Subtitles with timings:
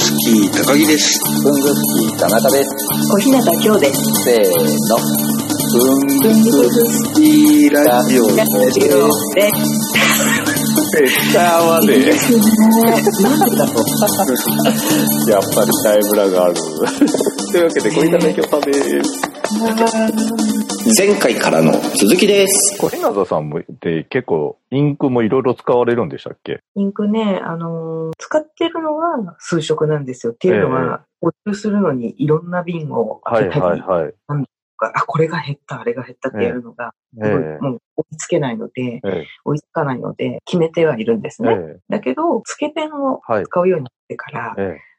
[0.00, 1.20] スキー高木です。
[1.44, 2.70] 文具スキー田中です。
[3.12, 4.00] 小日向京です。
[4.24, 4.40] せー
[4.88, 4.96] の。
[5.76, 12.40] 文具スキいいラジオラジオでー合わねいいですね。
[13.22, 13.84] なんでだろう。
[15.26, 15.30] え。
[15.30, 16.54] やっぱりタイムラがある。
[17.52, 18.72] というわけで、小板勉強さんで
[19.04, 19.29] す。
[20.96, 22.78] 前回からの続きです。
[22.80, 26.60] 小日向さんもで結構インクもいろいろ使われるんでしたっけ？
[26.76, 30.34] インクね、あのー使ってるのは数色なんですよ。
[30.34, 34.14] っていうのは、補充するのにいろんな瓶をはい開けたりはいはい。
[34.78, 41.56] あ、これが減った、あれが減ったってやるのが、ええもう追いつけないので、え追いつかないので、決めてはいるんですえね。
[41.76, 44.89] えだけど、つけペンをはい使うようになってから、ええ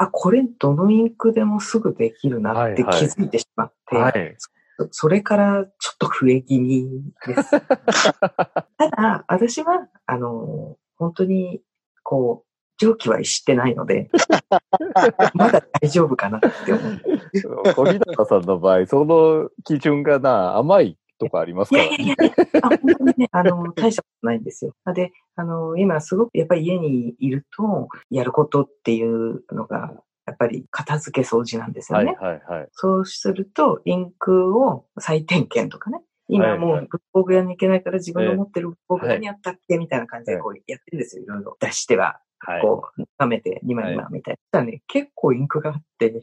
[0.00, 4.34] あ、これどのインクでもすぐできるなってはいはい気づいてしまって、はい。
[4.78, 6.88] そそれからちょっと増え気味
[7.26, 7.50] です。
[7.60, 11.60] ただ、私は、あの、本当に、
[12.02, 14.08] こう、蒸気は逸してないので、
[15.34, 17.74] まだ大丈夫かなって思う。
[17.74, 21.96] 小日向さんの場合、その基準がな、甘いとかありますいからね。
[21.98, 24.74] やいやいや、あ本当にね、 あの、大したことないんですよ。
[24.94, 32.16] で、あの、今すごく、やっぱり家にいると、やることっていうのが、やっぱり片付け掃除なんですよはいね。
[32.20, 32.68] はいはい。
[32.72, 36.02] そうすると、インクを再点検とかね。
[36.32, 39.78] 今もはいう文房具屋に行けないから自分の持ってる文房具屋にあったっけ？
[39.78, 41.24] みたいな感じでこうやってるんですよ。
[41.24, 42.62] いろいろ出しては、はい。
[42.62, 44.36] こう、舐めて、2枚2枚みたいな。
[44.38, 46.22] そしたらね、結構インクがあって、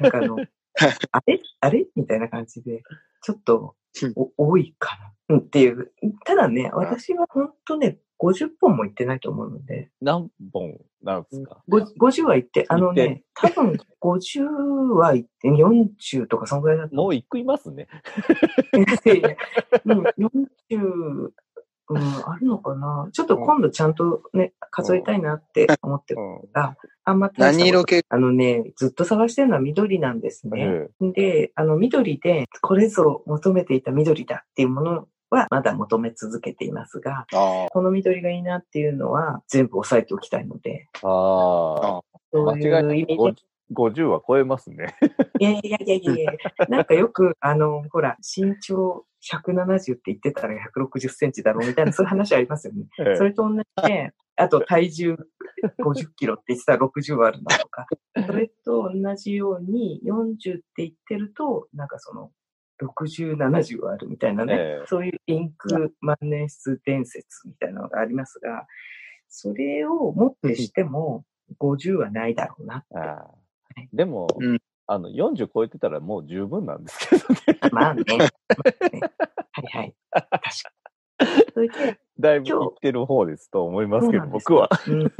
[0.00, 0.38] なんかあの、
[1.12, 1.40] あれ？
[1.60, 1.86] あれ？
[1.94, 2.82] みたいな感じで、
[3.22, 3.74] ちょっとお
[4.36, 4.96] 多いか
[5.28, 5.36] な。
[5.36, 5.92] うんっていう。
[6.24, 11.62] ただね、私は本当ね、50本もいってないと思うので、何本なんですか？
[11.68, 17.88] ご50はいって、あのね、多分50はいって、40とかそのぐらいだともう一個いますね。
[18.72, 21.30] うん、40、
[21.88, 23.08] うん、あるのかな？
[23.12, 26.52] ちょっと今度ちゃんとね、数えたいなって思ってるうん。
[26.52, 28.04] が、あんま何色系？
[28.08, 30.88] あのね、ずっと探してるのは緑なんですね。
[31.00, 42.00] えで、あの緑で、これぞ求めていた緑だっていうものはまだ求め続けていますが、あこの緑がいいなっていうのは全部押さえておきたいので、えああ。
[42.32, 42.98] そうい間違いない。
[42.98, 43.34] う意味で
[43.72, 44.94] 50は超えますね。
[45.38, 46.32] いやいやいやいやいや
[46.68, 52.86] なんかよく、あの、ほら、身長170って言ってたら160センチだろうみたいな、そういう話ありますよね。
[53.00, 53.16] ええ。
[53.16, 55.16] それと同じで、あと体重
[55.78, 57.86] 50キロって言ってたら60はあるなとか、
[58.26, 62.30] それと同じように40って言ってると、なんかその、
[62.82, 64.86] 60、70はあるみたいなね、ええ。
[64.86, 68.66] そういうインク万年筆伝説みたいなのがありますが、
[69.28, 71.24] それをもってしても
[71.58, 72.98] 50はないだろうなって。
[72.98, 73.34] ああ。
[73.92, 77.58] でも、うんあの、40超えてたらもう十分なんですけどね。
[77.72, 78.04] まあね。
[78.08, 78.30] まあね
[79.52, 79.94] はいはい。
[80.12, 80.86] 確かに。
[81.52, 84.68] それで、 だいぶいってる方ですと思いますけど、僕は。
[84.88, 85.12] うん。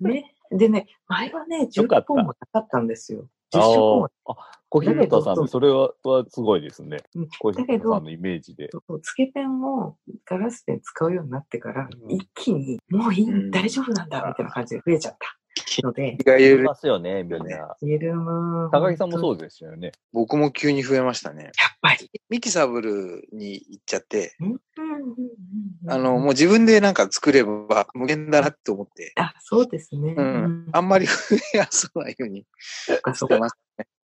[0.00, 0.34] ね。
[0.50, 3.28] でね、前はね、 よかった10本もなかったんですよ。
[3.54, 4.08] あ10色も。
[4.26, 4.36] あ、
[4.68, 7.28] 小日向さんで、それははすごいですねうん。
[7.38, 8.68] 小日向さんのイメージで。
[8.70, 15.38] そうつけペンをガラスペン使うようになってから、うん一気に、もういい、うん大丈夫なんだ、みたいな感じで増えちゃった。
[15.82, 17.76] ので、が言えるいますよね、みんな。
[17.82, 19.20] イエルム高木さんもう。
[19.20, 19.92] そうですよね。
[20.12, 21.44] 僕も急に増えましたね。
[21.44, 22.10] やっぱり。
[22.28, 24.36] ミキサブルに行っちゃって、
[25.88, 30.14] あの、もう自分でなんか作れば無限だなって思って、あ、そうですね。
[30.16, 30.68] うん。
[30.72, 31.12] あんまり増
[31.54, 33.34] えやすないようにそっかそっか。
[33.34, 33.56] してます。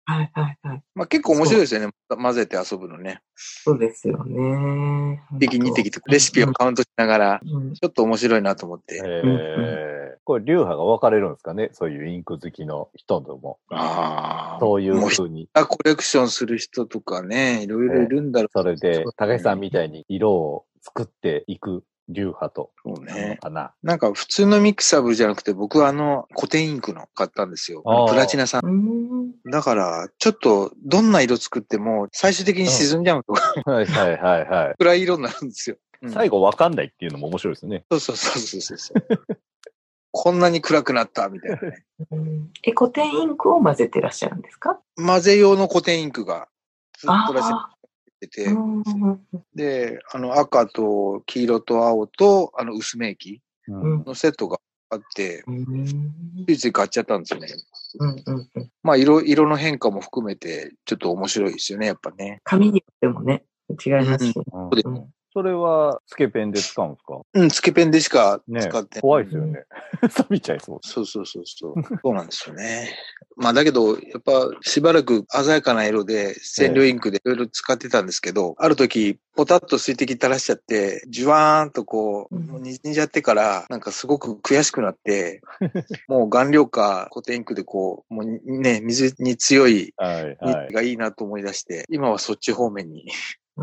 [0.05, 0.81] はいはいはい。
[0.95, 1.89] まあ結構面白いですよね。
[2.09, 3.21] 混ぜて遊ぶのね。
[3.35, 5.21] そうですよね。
[5.33, 9.01] 1滴2滴とレシピをカウントしながら、うんちょっと面白いなと思って。
[9.05, 11.69] ええこれ、流派が分かれるんですかね？
[11.73, 13.57] そういうインク好きの人とも。
[13.71, 14.59] ああ。
[14.59, 15.49] そういうもう風に。
[15.53, 18.49] コレクションする人とかね、いろいろいるんだろう。
[18.51, 22.71] それで、高木さんみたいに色を作っていく流派と。
[22.83, 23.37] そうね。
[23.41, 23.73] かな。
[23.83, 27.83] なんか普通のミキサブルじゃなくて、僕はあの、古典インクの買ったんですよ。
[28.09, 28.65] プラチナさん。
[28.65, 29.31] うん。
[29.51, 34.75] だから、ちょっと、どんな色作っても、最終的に沈んじゃうとか、はいはいはいはい。
[34.77, 35.75] 暗い色になるんですよ。
[36.01, 37.83] うん最後分かんないっていうのも面白いですね。
[37.91, 39.03] そうそうそうそうそうそう。
[40.11, 41.83] こんなに暗くなった、みたいなね。
[42.11, 44.79] うんえ、古典インクを混ぜてらっしゃるんですか？
[44.95, 46.47] 混ぜ用の古典インクが、
[46.97, 47.75] ずっとプラチナあ
[48.25, 48.47] ってて。
[49.55, 54.03] で、あの、赤と黄色と青と、あの、薄め液うん。
[54.03, 56.45] のセットがあって、うん。
[56.47, 57.47] ついつい買っちゃったんですよね。
[57.99, 58.71] うんうんうん。
[58.83, 62.41] まあ、色、色の変化も含めて、ちょっと面白いですよね、やっぱね。
[62.43, 63.43] 紙によってもね、
[63.85, 64.33] 違いますし。
[64.51, 64.69] うん。
[64.71, 67.21] でうんそれは、つけペンで使うんですか？
[67.33, 69.63] うん、つけペンでしかね使ってない怖いですよね。
[70.11, 70.79] 錆びちゃいそう。
[70.81, 71.73] そうそうそうそう。
[72.03, 72.89] そうなんですよね。
[73.37, 85.41] まあだけど、やっぱしばらく鮮やかな色で染料インクでいろいろ使ってたんですけど、ある時、ポタッと水滴垂らしちゃって、ジュワーンとこう、うんじんじゃってから、なんかすごく悔しくなって、
[86.09, 93.09] もう顔料か固定インクでこう、もうね、水に強いがいいなと思い出して、今はそっち方面に。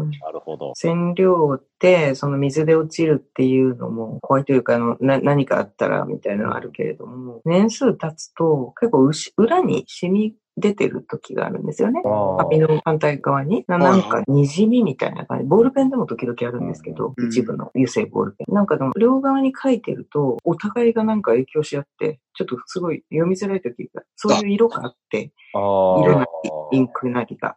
[0.03, 0.73] うんなるほど。
[0.75, 12.03] 染料って、その水で落ちるっていうのも怖いというか、あの、な、何かあったらみたいなのあるけれども、年数経つと結構後裏に染み出てる時があるんですよね。
[12.39, 13.65] 紙の反対側に。
[13.69, 15.45] ななんか、滲みみたいな感じ。
[15.45, 18.55] ボールペンでも時々あるんですけど、うん一部の油性ボールペン。
[18.55, 25.33] なんかでも、両側に書いてると、お互いがなんか影響し合って、ちょっとすごい読みづらい時が、そういう色があって。
[25.55, 26.27] 色な
[26.71, 27.57] り、インクなりが。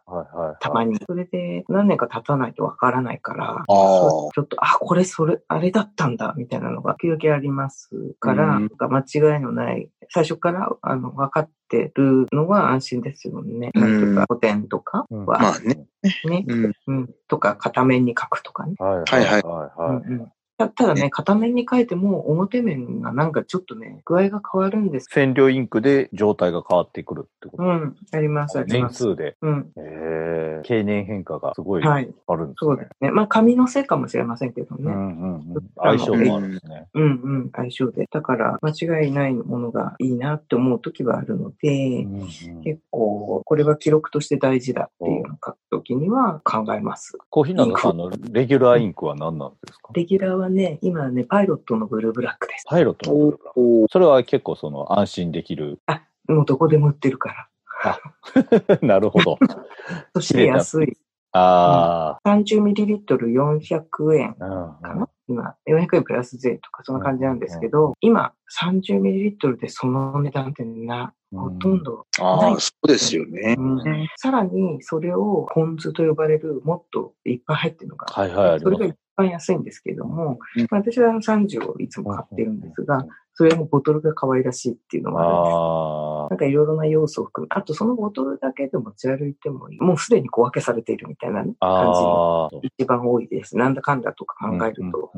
[0.60, 0.98] たまに。
[1.06, 3.64] それで何年か経たないとわからないから。
[3.66, 13.70] ちょっと、あ、これ、それ、あれだったんだ、みたいなのが時々ありますから、うん間違いのない、最初から、あの、分かってるのは安心ですよね。
[13.74, 15.86] うんなんとか、古典とかうんは、まあね。
[16.24, 16.72] ね、うん。
[16.86, 18.74] うん、とか、片面に書くとかね。
[18.78, 25.06] はいはいはいたただね、ね片面に書いても表面がなんかちょっとね、具合が変わるんです。
[25.10, 29.04] 染料インクで状態が変わってくるってことうん、あります、あり年ます。
[29.04, 29.36] 数で。
[29.40, 32.04] うん、ええ経年変化がすごいあはい。
[32.04, 32.90] るんですねそうです。
[33.00, 33.10] ね。
[33.10, 34.82] まあ、紙のせいかもしれませんけどね。
[34.84, 35.70] うんうんうん。
[35.76, 36.86] 相性もあるんですね。
[36.92, 37.06] うんう
[37.44, 38.06] ん、相性で。
[38.10, 42.28] だから、間違いないものがいいなって思う時はあるので、うんうん
[42.62, 47.16] 結構、これは記録として大事だっていうのを書くときには考えます。
[47.30, 49.92] コーヒーナドさんのレギュラーインクは何なんですか？
[49.94, 52.64] レギュラーはね、今ね、パイロットのブルーブラックです。
[52.68, 55.78] パイロットのブルーブラおそれは結構その安心できる。
[55.86, 57.48] あ、もうどこでも売ってるから。
[58.82, 59.38] なるほど。
[60.14, 60.96] そして安い。
[61.32, 64.78] あ 30ml400 円あ。
[64.82, 73.54] かな、今、400円プラス税とかそんな感じなんですけど、今、30ml でその値段ってな、ほとんどああ、そうですよね。
[73.56, 73.80] うん
[74.16, 85.54] さらに、それをポン酢と呼ばれる、もっといっぱい入ってるのが、はいはい、ありますそれが一番安いんですけれども、うんまあ私はあの30をいつも買ってるんですが、それもボトルが可愛らしいっていうのもあるんです。
[85.54, 87.48] あなんかいろいろな要素を含む。
[87.50, 89.80] あとそのボトルだけで持ち歩いてもいい。
[89.80, 91.42] もうすでに小分けされているみたいな。
[91.42, 92.50] 感じああ。
[92.62, 93.56] 一番多いです。
[93.56, 95.12] なんだかんだとか考えると。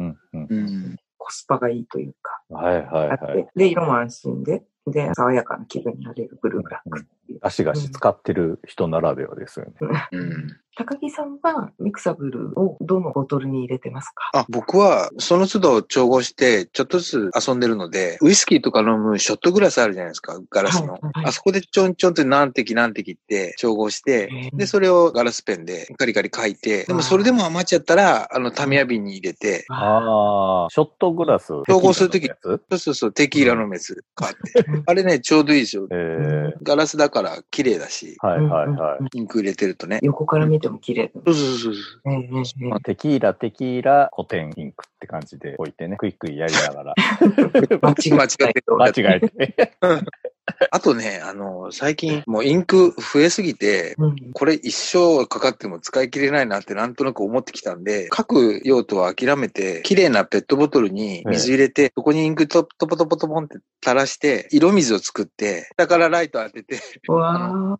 [1.19, 3.49] コスパがいいというか、はいはいはい。
[3.55, 7.07] で、色も安心で、で、爽やかな気分になれるブルーブラック
[7.41, 9.73] 足がし使ってる人ならではですよね。
[10.13, 10.57] うん。
[10.75, 14.31] 高木さんはミクサブルをどのボトルに入れてますか？
[14.33, 20.95] あ、僕は、その都度調合して、ちょっとずつ遊んでるので、ウイスキーとか飲むショットグラスあるじゃないですか、ガラスの。
[20.95, 31.49] はいはいあそこでちょんちょんって何滴何滴って調合して、で、それをガラスペンでカリカリ書いて、でもそれでも余っちゃったら、あの、タミヤ瓶に入れて、ああ、ショットグラス。
[31.69, 34.65] 調合するときそうそうそう、テキーラの水買って。
[34.87, 35.87] あれね、ちょうどいいですよ。
[35.91, 39.19] ええガラスだから綺麗だし、はいはいはい。
[39.19, 39.99] インク入れてるとね。
[40.03, 41.21] 横から見ても綺麗だ。
[41.27, 42.11] そうそうそうそう。
[42.11, 49.73] えええええまあ、テキーラ、テキーラ、古典インクって感じで置いてね、クイックイやりながら、え 間違間違えて 間違えて。
[50.71, 67.77] あとね、あの、最近もうインク増えすぎて、うんこれ一生かかっても使い切れないなってなんとなく思ってきたんで、書く用途は諦めて、綺麗なペットボトルに水入れて、そこにインクトトポトポトポンって垂らして、色水を作って、下からライト当てて、あ。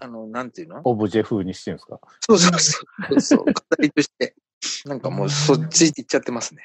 [0.00, 2.80] あの、なんていうのオブジェ風にしてるんですかそうそうそ
[3.16, 3.20] う。
[3.20, 4.34] そう、飾りとして。
[4.84, 6.62] なんかもうそっち行っちゃってますね。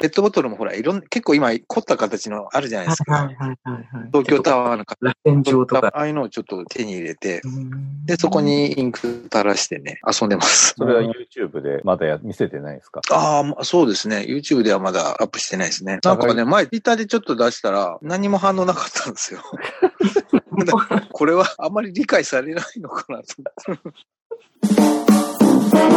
[0.00, 3.12] ペットボトルもほら、いろん結構今凝った形のあるじゃないですか。
[3.12, 3.84] はいはいはいはい。
[4.12, 5.88] 東京タワーの形螺旋状とか。
[5.88, 8.38] ああいうのをちょっと手に入れて、うんで、そこ。
[8.38, 10.74] にインク垂らしてね、遊んでます。
[10.78, 13.00] それは YouTube でまだや見せてないですか？
[13.10, 14.24] ああまあ、そうですね。
[14.28, 15.98] YouTube ではまだアップしてないですね。
[16.04, 19.40] なんかね、前 Twitter でちょっと出したら、何も反応なかったんですよ。
[21.12, 23.26] これはあまり理解されないのかなと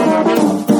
[0.03, 0.71] 思って。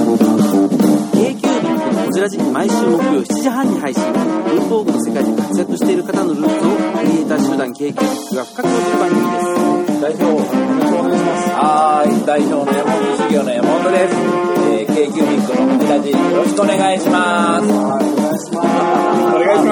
[1.21, 7.99] k q のこちら時毎週木曜7時半に配信文房具の世界で活躍している方のルーツをクリエイター集団 k q
[8.35, 11.49] が深く落ちる番組です代表、よろしくお願いします。
[11.51, 14.15] はい、代表の山本修行の山本です。
[14.71, 17.67] えー、k q ミックのこちらじ、よろしくお願いします。
[17.69, 18.67] はい、お願いします。
[19.35, 19.70] お願いします。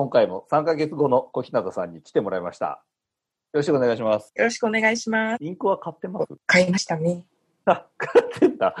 [0.00, 2.82] 今回も3ヶ月後の小日向さんに来てもらいました。
[3.52, 4.32] ろしくお願いします。
[4.34, 5.44] よろしくお願いします。
[5.44, 6.32] インクは買ってます？
[6.46, 7.26] 買いましたね。
[7.66, 8.74] あ、買ってんだ。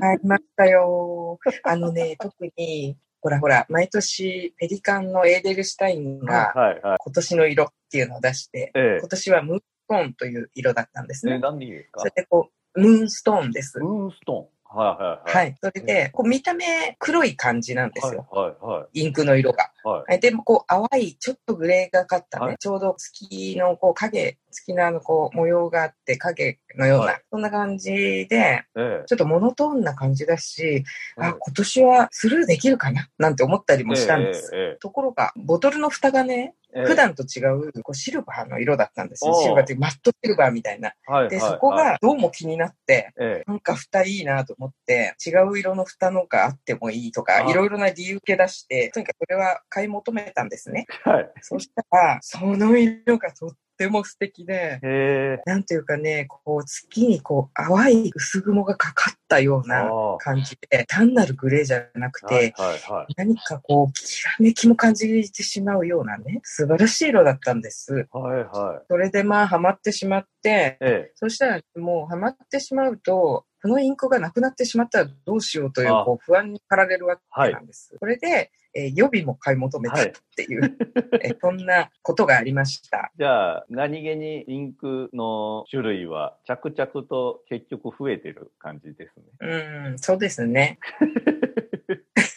[0.00, 1.38] 買いましたよ。
[1.62, 6.96] あのね、 特に、ほらほら、毎年、ペリカンのエーデルシュタインがはい、はい。
[6.98, 11.30] 今年の色っていうのを出して、え今年はムーンストーンという色だったんですえ。
[11.30, 11.38] え、ね。
[11.40, 12.00] 何でいいですか？
[12.00, 13.78] それでこう、ムーンストーンです。
[13.78, 14.48] ムーンストーン。
[14.74, 15.50] はいはいははい。
[15.50, 15.54] い。
[15.62, 18.26] それで、こう見た目黒い感じなんですよ。
[18.32, 19.70] はいはインクの色が。
[19.84, 20.04] いはい。
[20.08, 20.20] はい。
[20.20, 22.56] でもこう淡い、ちょっとグレーがかったね、はい。
[22.58, 27.22] ちょうど月のこう影、月のあのこう模様があって影のような、はい。
[27.30, 29.04] そんな感じで、ええ。
[29.06, 30.84] ちょっとモノトーンな感じだし、ええ
[31.16, 33.08] あ、今年はスルーできるかな？
[33.18, 34.50] なんて思ったりもしたんです。
[34.54, 39.34] ええところが、ボトルの蓋がね、ええ普段と違うこうシルバーの色だったんですよ。
[39.34, 40.92] シルバーっていうマットシルバーみたいな。
[41.28, 50.86] で、そこがどうも気になって、えなんか蓋いいなと思って、違う色の蓋のがあってもいいとか、あいろいろな理由付け出して、とにかくそれは買い求めたんですね。
[51.06, 51.10] え。
[51.10, 51.30] はい。
[51.40, 55.40] そしたら、その色がとっても素敵で。
[55.46, 63.14] なんていうかね、こう月にこう淡い薄雲がかかったようなあ感じで、単なるグレーじゃなくて、はいはいはい。
[63.16, 68.06] 何かこう、きらめきも感じてしまうようなね、素晴らしい色だったんです。
[68.12, 68.86] はいはい。
[68.88, 71.12] それでまあ、ハマってしまって、ええ。
[71.14, 77.94] そしたらもうハマってしまうと、このインクがなくなってしまったらどうしようというあこう不安に駆られるわけなんです。
[77.98, 80.76] それで、えー予備も買い求めたっていう、
[81.22, 83.12] えーそんなことがありました。
[83.16, 89.24] じゃあ、何気にインクの種類は着々と結局増えてる感じですね。
[89.40, 90.78] うん、そうですね。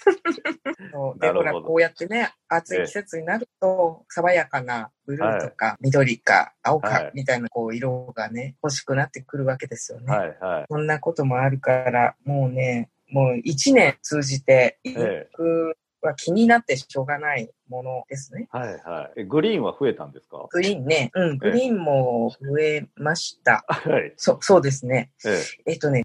[1.20, 10.16] で、ほら、こうやってね、暑い季節になると、爽やかなブルーとか、緑か、青かはい、みたいな、こう、色がね、欲しくなってくるわけですよね。
[10.16, 10.66] はいはい。
[10.70, 18.48] そんなこともあるから、もうね、もう一年通じて、インえクは気になってしょうがないものですね。
[18.52, 19.22] はいはい。
[19.22, 20.48] えグリーンは増えたんですか？
[20.52, 23.66] グリーンね、うん、グリーンも増えました。
[23.68, 24.14] はい。
[24.18, 25.12] そう、そうですね。
[25.26, 25.72] ええ。
[25.72, 26.04] えっとね、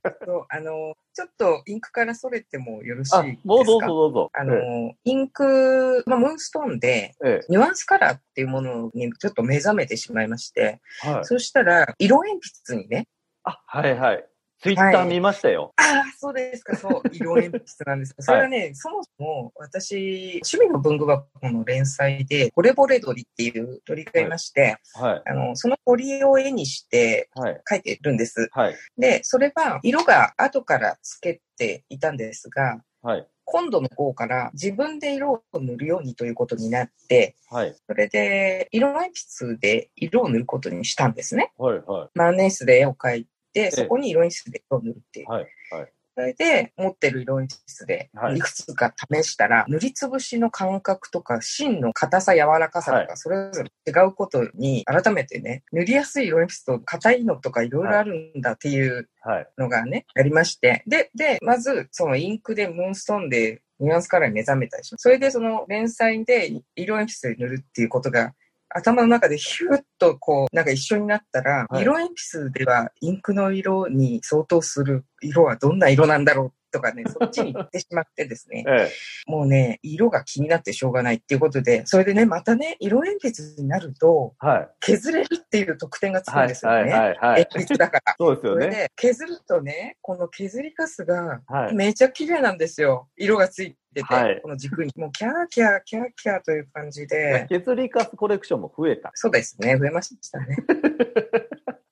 [0.48, 4.30] あの、ちょっとインクからそれてもよろしいあですか、もうどうぞどうぞ。
[4.32, 11.12] あの、インク、まあ、ムーンストーンで、ええ、ニュアンスカラーっていうものにちょっと目覚めてしまいまして、ええ。
[11.12, 11.24] はい。
[11.24, 13.06] そしたら、色鉛筆にね、
[13.44, 14.26] あ、はいはい。
[14.60, 15.72] ツイッター見ましたよ。
[15.76, 18.14] ああ、そうですか、そう、色鉛筆なんです。
[18.20, 25.22] それはね、そもそも私、趣味の文具箱の連載で、惚れ惚れ鳥っていう鳥がいまして、はい。
[25.24, 27.60] あの、その鳥を絵にしてはい。
[27.70, 28.48] 描いてるんです。
[28.52, 28.76] はい。
[28.98, 33.26] で、それは色が後からつけていたんですが、はい。
[33.44, 37.74] 今度の方から自分で色を塗るようにということになって、はい。
[37.86, 41.50] それで色鉛筆で色を塗ることにしたんですね。
[41.56, 41.78] はい。
[41.78, 43.26] は万年筆で絵を描い
[43.70, 45.28] そこに色鉛筆で色を塗るっていうい。。
[45.28, 45.46] はい。
[45.72, 45.92] はい。
[46.16, 59.48] それで持ってる色鉛筆ではいいくつか試したら、塗りつぶしの感覚とか芯の硬さ柔らかさとはいかそれぞれ違うことに改めてね塗りやすい色鉛筆と硬いのとかいろいろあるんだっていうはい。
[59.56, 68.34] のがね、ありましてででまずそのインクでムーンストーンでニュアンスカラーに目覚めたりしますそれでその連載で色鉛筆で塗るっていうことが
[68.70, 79.30] 頭の中でヒュッとこう、なんか一緒になったら、はい色鉛筆ではインクの色に相当する色はどんな色なんだろうとかね、そっちに行ってしまってですね、 ええ。
[79.30, 84.68] もうね、色が気になってしょうがないっていうことで、それでね、またね、色鉛筆になると、はい。
[84.80, 86.48] 削れるっていう特典がつくんはい。
[86.48, 86.76] ですよね。
[86.78, 86.90] はい。
[86.90, 87.18] はい。
[87.18, 87.48] はい。
[87.50, 88.14] 鉛筆だから。
[88.18, 88.86] そうですよね。
[88.96, 91.74] 削るとね、この削りカスがはい。
[91.74, 93.08] めちゃ綺麗なんですよ。
[93.16, 94.92] 色がついてて、はいこの軸に。
[94.96, 99.10] もうキャーキャーキャーキャーという感じで、削りカスコレクションも増えた。
[99.14, 100.56] そうですね、増えましたね。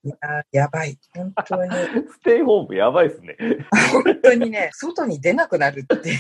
[0.53, 0.99] いやばい。
[1.15, 1.71] 本当に。
[2.11, 3.37] ステイホームやばいですね。
[3.93, 6.19] 本当にね、外に出なくなるっていう。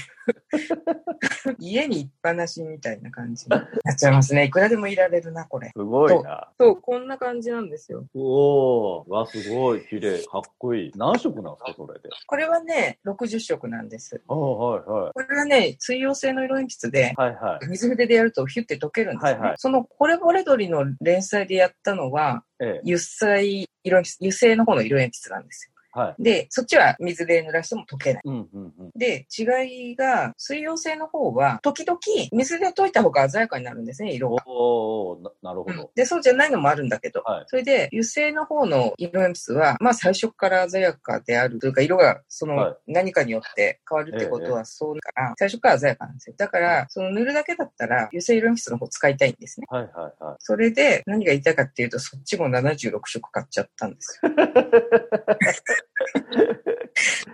[1.58, 3.58] 家にいっぱなしみたいな感じにな
[3.92, 4.44] っちゃいますね。
[4.44, 5.70] いくらでもいられるな、これ。
[5.74, 6.50] すごいな。
[6.58, 8.04] そう、こんな感じなんですよ。
[8.14, 9.10] おー。
[9.10, 9.86] わ、すごい。
[9.86, 10.22] 綺麗。
[10.24, 10.92] かっこいい。
[10.96, 12.08] 何色なんですか、それで？
[12.26, 14.20] これはね、60色なんです。
[14.28, 15.12] ああ、はい、はい。
[15.12, 17.66] これはね、水溶性の色鉛筆で、はい、はい。
[17.66, 22.80] 水筆でやるとヒュッて溶けるんですよ、ねはいはいそのこれぼれ鳥の連載でやったのは、ええ。
[22.84, 25.77] 油彩色鉛筆、油性の方の色鉛筆なんですよ。
[25.98, 26.22] はい。
[26.22, 28.22] で、そっちは水で濡らしても溶けない。
[28.24, 28.90] うん、うん、うん。
[28.96, 31.98] で、違いが、水溶性の方は、時々
[32.32, 34.42] 水で溶いた方が鮮やかになるんですね、色が。
[34.46, 35.90] おー、ななるほど。
[35.94, 46.36] で、そうじゃないのもあるんだけど、はいそれで、油性の方の色鉛筆は、まあ最初から鮮やかであるというか、色がそはいの何かによって変わるってことはそうだから、最初から鮮やかなんですよ。
[46.36, 49.66] だから、その塗るだけだったら、油性色鉛筆の方使いたいんですね。
[49.70, 49.88] はい、は
[50.20, 50.36] い、はい。
[50.38, 54.30] それで、何が言いたいかっていうと、そっちも76色買っちゃったんですよ。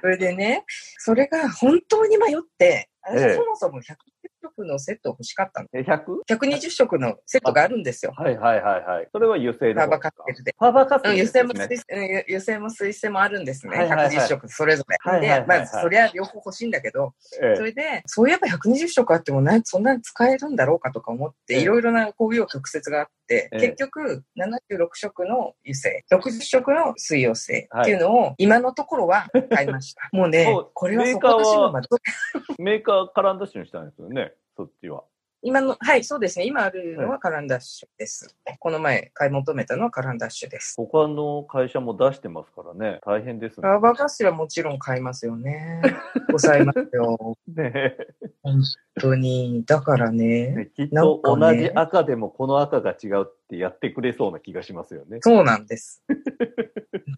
[0.00, 0.64] それでね、
[0.98, 3.34] それが本当に迷って、私ええ。
[3.34, 3.96] そもそも100
[4.64, 5.68] のセット欲しかったの。
[5.72, 6.04] え、100?
[6.28, 8.12] 120色のセットがあるんですよ。
[8.16, 9.08] はいはいはいはい。
[9.10, 10.54] それは油性のファーバーカステルで。
[10.58, 13.76] ファーバーカステうん、ルね性も水、うん油性も水性もあるんですね。
[13.76, 14.96] はいはいはい120色それぞれ。
[15.00, 30.08] はいはいはいはいで、まあ、そりゃ両方欲しいんだけど、えそれで、そういえば120色あってもな、そんなに使えるんだろうかとか思って、ええいろいろな工業曲折があって、ええ結局、76色の油性、60色の水溶性はいっていうのを、今のところは買いました。
[30.12, 31.88] もうねこれはそこの島まで。
[32.58, 35.04] メーカーカランダッシュにしたんですよね、そっちは。
[35.46, 36.46] 今の、はい、そうですね。
[36.46, 38.34] 今あるのはカランダッシュです。
[38.58, 40.74] この前買い求めたのはカランダッシュです。
[40.78, 43.68] 他の会社も出してますからね、大変ですね。
[43.68, 45.82] ラバーガスはもちろん買いますよね。
[46.28, 47.36] 抑えますよ。
[47.46, 47.94] ね
[48.42, 48.62] 本
[48.98, 49.62] 当に。
[49.66, 50.48] だからね。
[50.52, 55.18] ねきっなと同じ赤でもこの赤が違うってやってくれそうな気がしますよね。
[55.20, 56.02] そうなんです。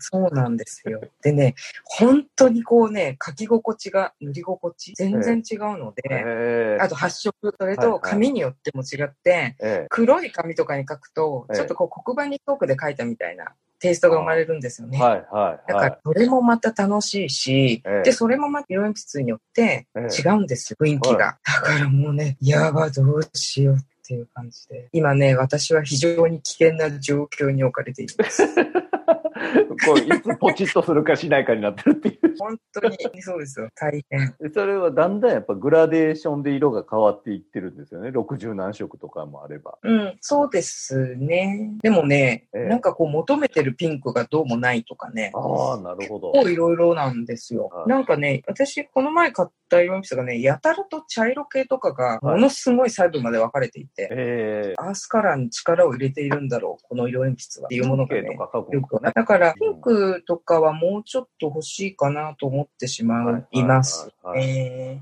[0.00, 1.00] そうなんですよ。
[1.23, 1.54] でね、
[1.85, 14.99] 本当にこうね、書き心地が、塗り心地、全然違うので、ええあと発色、それはいはいと紙によっても違って、ええ黒い紙とかに書くと、ええちょっとこう黒板にトークで書いたみたいなテイストが生まれるんですよね。
[14.99, 21.26] はいはいはだから、それもまた楽しいし、ええで、それもまた色鉛筆によってええ違うんですよ、雰囲気が。
[21.26, 24.88] はだからもうね、やば、どうしようっていう感じで。
[24.92, 28.42] 今ね、私は非常に危険な状況に置かれています。
[29.37, 29.66] い。
[29.85, 32.35] こういつポチッとするかしないかになってるっていう。
[32.38, 33.69] 本当にそうですよ。
[33.75, 34.35] 大変。
[34.40, 38.11] でそれはだんだんやっぱグラデーションで色が変わっていってるんですよね。
[38.11, 39.78] 60何色とかもあれば。
[39.83, 41.73] うん、そうですね。
[41.83, 45.33] でもね、ええなんかこう求めてるピンクがどうもないとかね。
[45.35, 46.33] ああ、なるほど。
[46.33, 47.85] 結構いろいろなんですよは。
[47.87, 57.66] いなんかね、私この前買った色鉛筆がね、やたらと茶色系とかがものすごい細部まで分かれていて、ええアースカラーに力を入れているんだろう、この色鉛筆は。
[57.66, 58.37] っていうものがね。
[58.71, 59.40] よくのかね。
[59.40, 64.11] だから、ピンクとかはもうちょっと欲しいかなと思ってしまう、います。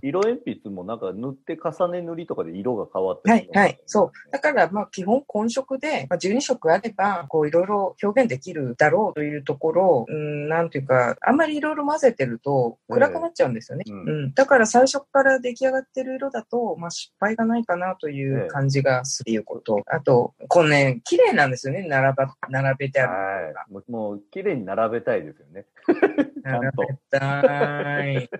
[0.02, 4.31] 色鉛筆もなんか塗って重ね塗りとかで色が変わってはい、はい、そう。
[4.31, 13.85] だから、まあ、基本混色で、まあ、12色あれば、こう、いろいろ表現できるだろうというところ、うん、なんていうか、あんまりいろいろ混ぜてると、暗くなっちゃうんですよね。
[13.87, 14.35] ええううんん。
[14.35, 19.83] だから、最初から出来上がってる色だと、まあ、失敗がないかなという感じがするいうこと。
[19.87, 23.90] あと、このね、綺麗なんですよね、並ば、並べてあるのがはい。
[23.90, 25.66] もう、もう綺麗に並べたいですよね。
[25.87, 28.30] ちゃんと並べたい。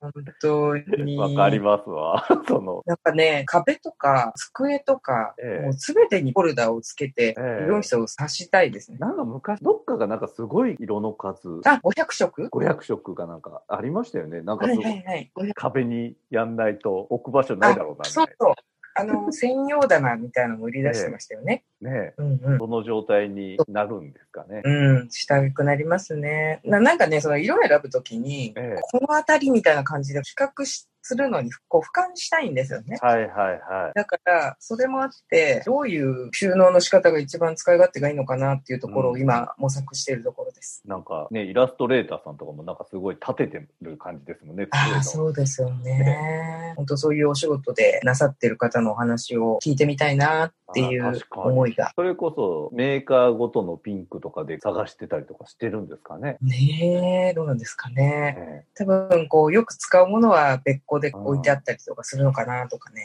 [0.00, 1.16] 本当に。
[1.18, 2.24] わかりますわ。
[2.46, 8.98] その、なんかね、壁とか机とか、ええもうすべてにフォルダをつけて、ええ色鉛筆を刺したいですね。
[8.98, 14.42] なんか昔、どっかがなんかすごい色の数、あ、500色？500色かなんかありましたよね。
[14.42, 15.32] なんかはいすごい、はいはい。
[15.34, 18.54] 500壁にやんないと置く場所ないだろうな、みたいうそそう。
[18.98, 21.64] あの、専用棚みたいなのも売り出してましたよね。
[21.80, 21.90] な。
[21.90, 22.58] ねうんうん。
[22.58, 24.62] その状態になるんですかね。
[24.64, 26.60] うん、したくなりますね。
[26.64, 32.98] ななんかね、その色を選ぶときに、ええこのあたりみたいな感じで比較しするのに、こう、俯瞰したいんですよね。
[33.00, 33.92] はいはいはい。
[33.94, 40.82] だから、それもあって、どういう収納の仕方が一番使い勝手がいいのかなっていうところを今模索しているところです。
[40.84, 44.66] なんかね、イラストレーターさんとかもなんかすごい立ててる感じですもんね。
[44.70, 46.74] あそうですよね。
[46.76, 51.92] 本当そういうお仕事でなさってる方のお話を聞いてみたいなっていう思いが。
[51.96, 56.36] それこそメーカーごとのピンクとかで探してたりとかしてるんですかね。
[56.42, 58.36] ねえ、どうなんですかね。
[58.38, 63.02] え多分、こう、よく使うものは別個で置いてあったりとかするのかなとかね。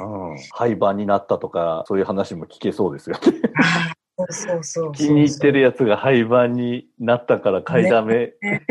[0.51, 3.21] 廃盤になったとか、そういう話も聞けそうですよね。
[4.29, 4.91] そうそう。
[4.91, 8.65] 気に入ってるやつが廃盤になったから買いだめ、ね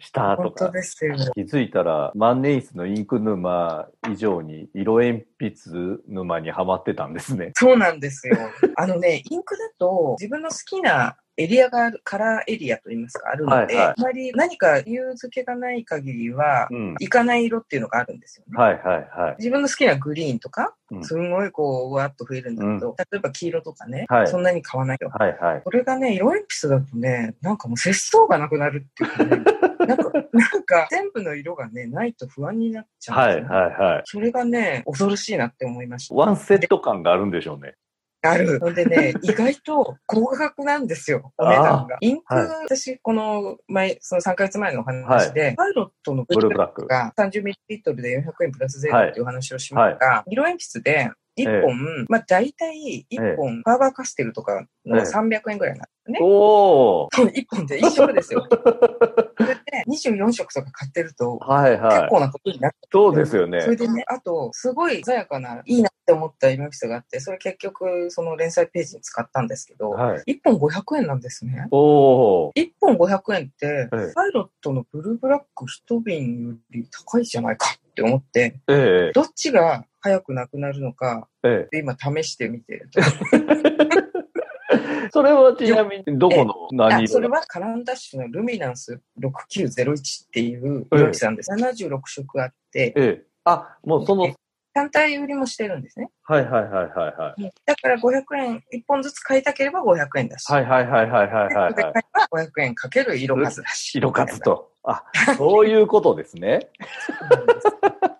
[0.00, 0.70] したと本当か。
[0.72, 1.16] ですよ。
[1.34, 7.52] 気づいたら万年筆のインク沼以上に色鉛筆沼にはまってたんですね。
[7.54, 8.36] そうなんですよ。
[8.76, 16.94] あのね、インクだと自分の好きなエリアがある、カラーエリアといいますか、あるので、はいはいあまり何か理由付けがない限りは、うん。
[16.98, 18.56] いかない色っていうのがあるんですよね。
[18.56, 19.36] はいはいはい。
[19.38, 25.10] 自分の好きなグリーンとか、うんすんごいこう、わーっと増えるんだけど、例えば黄色とかね、はいそんなに買わないよ。
[25.12, 25.62] はいはい。
[25.62, 29.44] これがね、色鉛筆だとね、なんかもう節操がなくなるっていうかね、
[29.86, 34.02] なんか、なんか全部の色がね、ないと不安になっちゃうんはいはいはい。
[34.06, 36.14] それがね、恐ろしいなって思いました。
[36.14, 37.74] ワンセット感があるんでしょうね。
[38.22, 38.58] ある。
[38.58, 41.96] のでね、意外と高価格なんですよ、お値段が。
[42.00, 46.86] インク、はい私、この前、その3ヶ月前のお話で、パイロットのブルーブラック。
[46.86, 50.06] が 30ml で400円プラスゼロっていう話をしました。
[50.06, 56.18] が、色鉛筆で1本、まあ大体1本、ファーバーカステルとかのええ300円ぐらいなんですね。
[56.22, 58.46] おー1本で1色ですよ。
[59.38, 62.08] それで24色とか買ってると、はいはい結。
[62.08, 63.70] 構なことになってそうですよねそ。
[63.70, 70.34] れでね、あと、すごい鮮やかな、いいなって思った色鉛筆があって、それ結局、その連載ページに使ったんですけど、はい。
[70.34, 71.66] 1本500円なんですね。
[71.70, 72.52] おー。
[72.54, 83.00] 1本500円って、ええパイロットのブルーブラック一瓶より高いじゃないかって思って、ええどっちが早くなくなるのか、えで今試してみてると。
[83.00, 83.04] え。
[85.10, 91.50] それはちなみに、どこの何あそれ色はカランダッシュのルミナンス6901っていう色木さんです。
[91.50, 93.22] 76色あって、ええ。
[93.44, 94.34] あ、もうその、
[94.74, 96.10] 単体売りもしてるんですね。
[96.24, 97.52] はいはいはいはいはい。
[97.64, 100.52] だから500円、1本ずつ買いたければ500円だし。
[100.52, 101.92] はいはいはいはいはいはいではい。
[101.92, 103.96] 買えば500円かける色数だし。
[103.96, 104.70] 色数と。
[104.84, 105.04] あ、
[105.36, 106.68] そういうことですね。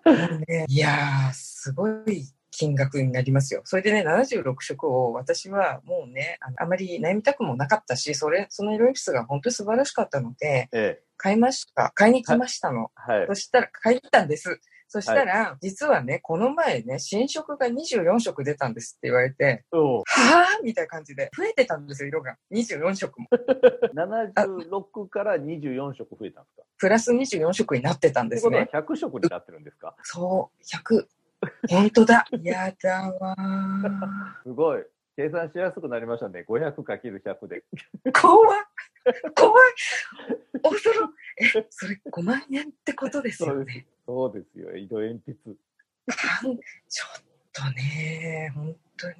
[0.05, 0.15] もう
[0.47, 1.33] ねいやー、
[1.67, 3.61] すごい金額になりますよ。
[3.65, 11.03] それでね、76色を私はもうね、あまり悩みたくもなかったし、それ、その色鉛筆が本当に素晴らしかったので、ええ。
[11.17, 11.91] 買いました。
[11.93, 12.89] 買いに来ましたの。
[12.95, 13.35] はいそ。
[13.35, 14.61] したら、買いに来たんです。
[14.87, 22.37] そしたら、実はね、この前ね、新色が24色出たんですって言われて、はぁみたいな感じで、増えてたんですよ、色が。
[22.53, 23.27] 24色も。
[23.93, 26.63] 76から24色増えたんですか？
[26.77, 28.87] プラス24色になってたんですってことはね。
[28.87, 29.95] 100色になってるんですか？
[30.03, 31.05] そう、100。
[31.69, 32.25] 本当だ。
[32.41, 34.43] やだわー。
[34.43, 34.83] すごい。
[35.17, 36.45] 計算しやすくなりましたね。
[36.47, 37.63] 500×100 で。
[38.13, 38.65] 怖い
[39.35, 39.73] 怖い
[40.61, 43.87] 恐ろえ、それ5万円ってことですよね。
[44.05, 44.75] そうですよ。
[44.75, 45.35] 色鉛筆。
[46.87, 49.15] ちょっとね、本当に。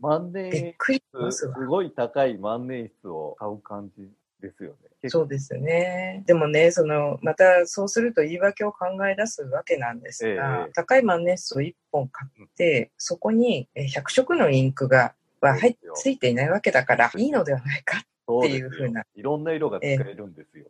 [0.00, 1.48] 万年びっくりします。
[1.48, 4.10] ごい高い万年筆を買う感じ
[4.40, 4.87] ですよね。
[5.06, 6.24] そうですね。
[6.26, 17.98] でもね、その、またそうすると言い訳を考え出すわけなんですが、ええ高い万年筆を1本買って、そこにえ100色のインクが、は入ついていないわけだから、いいのではないか。
[17.98, 20.66] っていう風ないろんな色が使えるんですよ。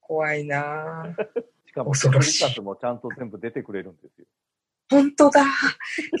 [0.00, 1.26] 怖いなぁ。
[1.66, 4.25] しかも、恐ろしい削りカスもちゃんと全部出てくれるんですよ。
[4.88, 5.44] 本当だ。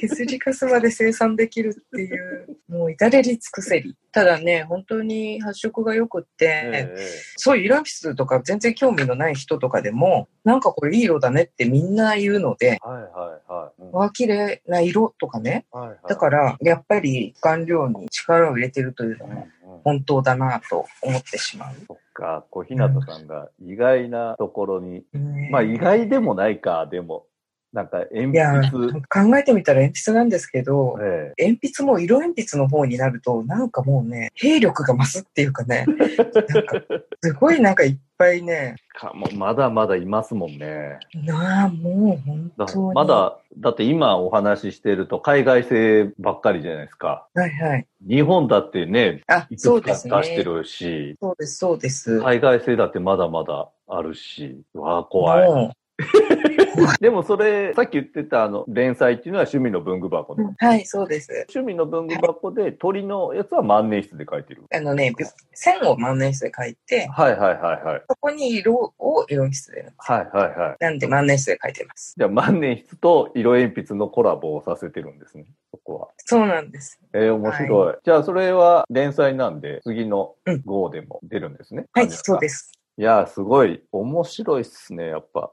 [0.00, 3.96] 削りカスまで生産できるっていう、もう至れり尽くせり。
[4.10, 13.82] ただね、本当に発色が良くって、ええそういう色鉛筆とか全然興味のない人とかでも、なんかこれいい色だねってみんな言うので、はいはいはい。
[13.82, 15.66] うん綺麗な色とかね。
[15.70, 21.74] はいはいだから、やっぱり顔料に力を入れてるというのうんうんも本当だなと思ってしまう。
[21.86, 27.26] そっか、小日向さんが意外なところに、ねまあ意外でもないか、でも、
[27.72, 35.84] なんか鉛いや、筆、考えてみたら鉛筆なんですけど、え鉛筆も色鉛筆の方になると、なんかもうね、兵力が増すっていうかね、
[36.48, 36.82] なんか、
[37.22, 40.98] すごいなんかいっぱいね、えかもまだまだいますもんね。
[41.14, 42.94] なあ、もう本だ当に。
[42.94, 43.04] ま。
[43.04, 47.28] だ、だって今お話ししてると海外製ばっかりじゃないですか。
[47.34, 47.86] はいはい。
[48.08, 49.92] 日本だってね、あ、いくつか。
[49.92, 52.20] 出してるし、そうです、そうです。
[52.20, 55.76] 海外製だってまだまだあるし、うわあ、怖い。
[55.98, 60.54] も でもそれ、さっき言ってたあの、連載っていうのは趣味の文具箱うの。
[60.58, 61.32] はい、そうです。
[61.54, 64.64] 趣味の文具箱で鳥のやつは万年筆で書いてる。
[64.74, 65.12] あのね、
[65.52, 68.02] 線を万年筆で書いて、はいはいはいはい。
[68.08, 69.92] そこに色を色鉛筆で。
[69.96, 70.76] はいはいはい。
[70.80, 72.14] なんで万年筆で書いてます。
[72.16, 75.46] じゃあ万年筆と色鉛筆のコラボをさせてるんですね。
[75.70, 76.08] そこは。
[76.18, 77.00] そうなんです。
[77.14, 77.94] えー、面白い。
[78.04, 81.86] じゃあそれは連載なんで、次のうん号でも出るんですね？。
[81.92, 82.72] はい、そうですす。
[82.98, 85.52] いやー、すごい面白いっすね、やっぱ。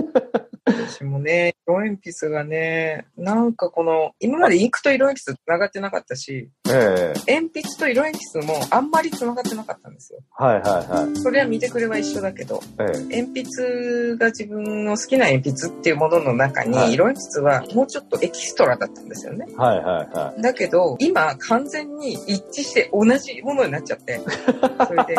[0.91, 10.19] 私もね、色鉛筆がね、なんかこの、今までインクと色鉛筆繋がってなかったし、ええ鉛筆と色鉛筆もあんまり繋がってなかったんですよ。
[10.31, 11.17] はいはいはい。
[11.17, 19.45] それは見てくれは一緒だけど、ええ鉛筆が自分の好きな鉛筆っていうものの中に、はい色鉛筆はもうちょっとエキストラだったんですよね。
[19.55, 24.19] はいはいはだけど、今完全に一致して同じものになっちゃって、
[24.87, 25.15] それで、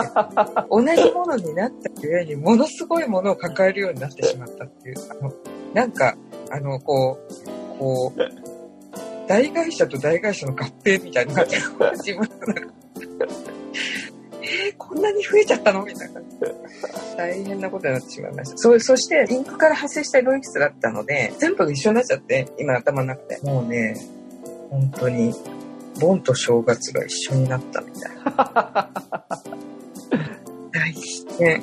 [0.70, 5.32] 同じものになったゆえに、ものすごいものを抱えるようになってしまったっていう、あの、
[5.74, 6.16] なんか、
[6.50, 8.20] あの、こう、こう、
[9.28, 12.72] 大会社と大会社の合併みたいな感じの自分の中
[14.42, 15.84] えー、こんなに増えちゃったの？
[15.84, 16.54] みたいな感じで。
[17.16, 18.58] 大変なことになってしまいました。
[18.58, 23.38] そそして、インクから発生した色鉛筆だったので、全部が一緒になっちゃって、今頭の中で。
[23.42, 23.94] もうね、
[24.70, 25.32] 本当に、
[26.00, 28.90] 盆と正月が一緒になったみたいな。
[30.72, 30.92] 大
[31.38, 31.62] 変。